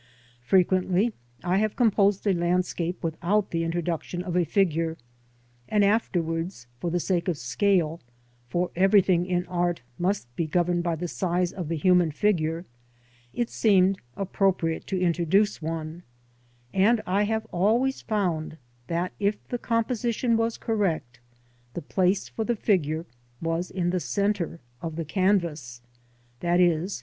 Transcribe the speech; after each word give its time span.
Frequently 0.41 1.13
I 1.43 1.57
have 1.59 1.75
composed 1.75 2.25
a 2.25 2.33
landscape 2.33 3.03
without 3.03 3.51
the 3.51 3.63
introduction 3.63 4.23
of 4.23 4.35
a 4.35 4.45
figure, 4.45 4.97
and 5.69 5.85
afterwards, 5.85 6.65
for 6.79 6.89
the 6.89 6.99
sake 6.99 7.27
of 7.27 7.37
scale— 7.37 8.01
for 8.49 8.71
everything 8.75 9.27
i 9.27 9.35
n 9.35 9.45
art 9.47 9.83
must 9.99 10.35
be 10.35 10.47
gfoverned 10.47 10.81
by 10.81 10.95
the 10.95 11.07
size 11.07 11.53
of 11.53 11.67
the 11.69 11.75
human 11.77 12.11
fieure— 12.11 12.65
it 13.41 13.51
seemed 13.51 13.99
appropriate 14.17 14.87
to 14.87 14.99
introduce 14.99 15.61
one, 15.61 16.01
and 16.73 16.99
I 17.05 17.25
have 17.25 17.45
always 17.51 18.01
found 18.01 18.57
that 18.87 19.13
if 19.19 19.47
the 19.49 19.59
composition 19.59 20.35
was 20.35 20.57
correct, 20.57 21.19
the 21.75 21.81
place 21.83 22.27
for 22.27 22.43
the 22.43 22.55
figure 22.55 23.05
was 23.39 23.69
in 23.69 23.91
the 23.91 23.99
centre 23.99 24.59
of 24.81 24.95
the 24.95 25.05
canvas— 25.05 25.83
i.e. 26.41 26.87